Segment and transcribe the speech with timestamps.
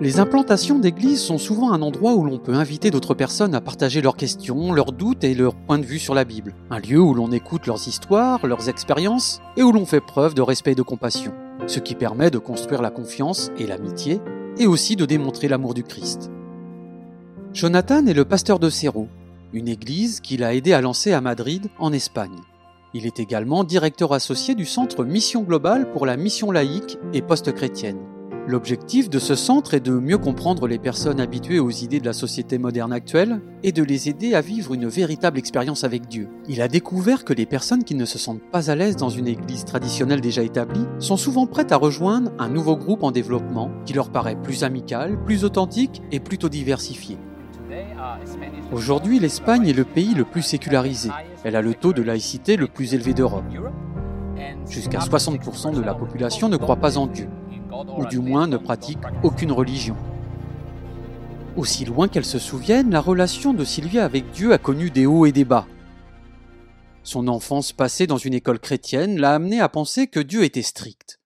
[0.00, 4.02] Les implantations d'églises sont souvent un endroit où l'on peut inviter d'autres personnes à partager
[4.02, 6.52] leurs questions, leurs doutes et leurs points de vue sur la Bible.
[6.70, 10.42] Un lieu où l'on écoute leurs histoires, leurs expériences et où l'on fait preuve de
[10.42, 11.32] respect et de compassion.
[11.68, 14.20] Ce qui permet de construire la confiance et l'amitié
[14.58, 16.28] et aussi de démontrer l'amour du Christ.
[17.52, 19.06] Jonathan est le pasteur de Cerro,
[19.52, 22.40] une église qu'il a aidé à lancer à Madrid, en Espagne.
[22.94, 28.13] Il est également directeur associé du centre Mission Globale pour la mission laïque et post-chrétienne.
[28.46, 32.12] L'objectif de ce centre est de mieux comprendre les personnes habituées aux idées de la
[32.12, 36.28] société moderne actuelle et de les aider à vivre une véritable expérience avec Dieu.
[36.46, 39.28] Il a découvert que les personnes qui ne se sentent pas à l'aise dans une
[39.28, 43.94] église traditionnelle déjà établie sont souvent prêtes à rejoindre un nouveau groupe en développement qui
[43.94, 47.16] leur paraît plus amical, plus authentique et plutôt diversifié.
[48.72, 51.08] Aujourd'hui, l'Espagne est le pays le plus sécularisé.
[51.44, 53.44] Elle a le taux de laïcité le plus élevé d'Europe.
[54.68, 57.28] Jusqu'à 60% de la population ne croit pas en Dieu
[57.98, 59.96] ou du moins ne pratique aucune religion.
[61.56, 65.26] Aussi loin qu'elle se souvienne, la relation de Sylvia avec Dieu a connu des hauts
[65.26, 65.66] et des bas.
[67.04, 71.20] Son enfance passée dans une école chrétienne l'a amenée à penser que Dieu était strict.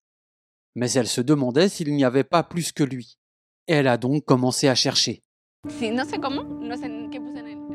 [0.75, 3.17] Mais elle se demandait s'il n'y avait pas plus que lui.
[3.69, 5.23] Et elle a donc commencé à chercher.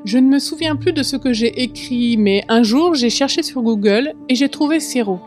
[0.05, 3.41] Je ne me souviens plus de ce que j'ai écrit, mais un jour j'ai cherché
[3.41, 5.19] sur Google et j'ai trouvé Cero.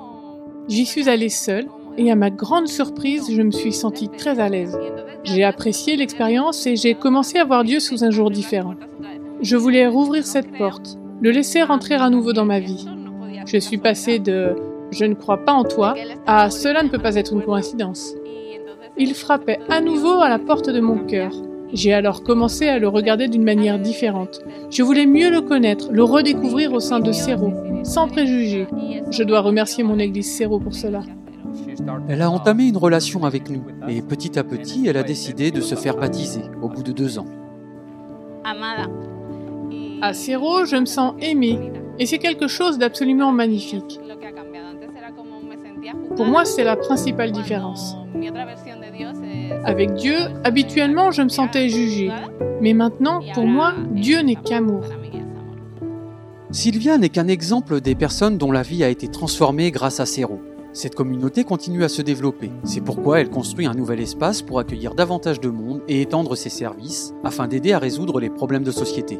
[0.68, 1.68] J'y suis allée seule
[1.98, 4.78] et à ma grande surprise, je me suis sentie très à l'aise.
[5.24, 8.74] J'ai apprécié l'expérience et j'ai commencé à voir Dieu sous un jour différent.
[9.40, 12.86] Je voulais rouvrir cette porte, le laisser rentrer à nouveau dans ma vie.
[13.46, 14.54] Je suis passée de
[14.92, 15.94] je ne crois pas en toi
[16.26, 18.14] à cela ne peut pas être une coïncidence.
[18.96, 21.32] Il frappait à nouveau à la porte de mon cœur.
[21.72, 24.40] J'ai alors commencé à le regarder d'une manière différente.
[24.70, 27.52] Je voulais mieux le connaître, le redécouvrir au sein de Céro,
[27.82, 28.68] sans préjugés.
[29.10, 31.02] Je dois remercier mon église Céro pour cela.
[32.08, 35.60] Elle a entamé une relation avec nous et petit à petit, elle a décidé de
[35.60, 37.26] se faire baptiser au bout de deux ans.
[40.02, 44.00] À Cerro, je me sens aimée et c'est quelque chose d'absolument magnifique.
[46.16, 47.96] Pour moi, c'est la principale différence.
[49.64, 52.10] Avec Dieu, habituellement, je me sentais jugée.
[52.60, 54.84] Mais maintenant, pour moi, Dieu n'est qu'amour.
[56.50, 60.40] Sylvia n'est qu'un exemple des personnes dont la vie a été transformée grâce à Cerro.
[60.76, 62.50] Cette communauté continue à se développer.
[62.64, 66.50] C'est pourquoi elle construit un nouvel espace pour accueillir davantage de monde et étendre ses
[66.50, 69.18] services afin d'aider à résoudre les problèmes de société.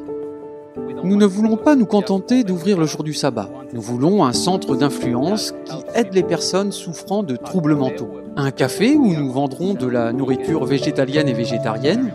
[1.03, 3.49] Nous ne voulons pas nous contenter d'ouvrir le jour du sabbat.
[3.73, 8.11] Nous voulons un centre d'influence qui aide les personnes souffrant de troubles mentaux.
[8.37, 12.13] Un café où nous vendrons de la nourriture végétalienne et végétarienne.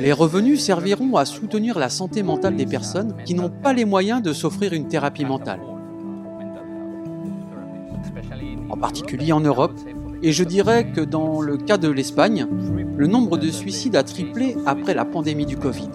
[0.00, 4.22] Les revenus serviront à soutenir la santé mentale des personnes qui n'ont pas les moyens
[4.22, 5.60] de s'offrir une thérapie mentale
[8.78, 9.72] en particulier en Europe.
[10.22, 12.46] Et je dirais que dans le cas de l'Espagne,
[12.96, 15.90] le nombre de suicides a triplé après la pandémie du Covid.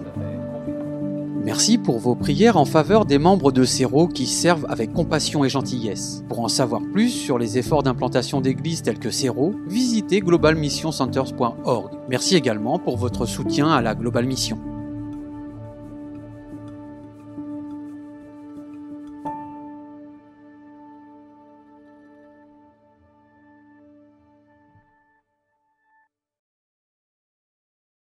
[1.44, 5.50] Merci pour vos prières en faveur des membres de CERO qui servent avec compassion et
[5.50, 6.24] gentillesse.
[6.28, 11.90] Pour en savoir plus sur les efforts d'implantation d'églises telles que CERO, visitez globalmissioncenters.org.
[12.08, 14.58] Merci également pour votre soutien à la Global Mission.